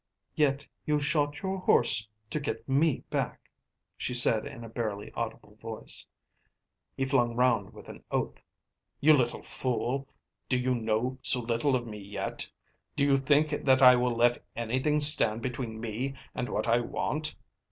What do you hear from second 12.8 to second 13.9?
Do you think that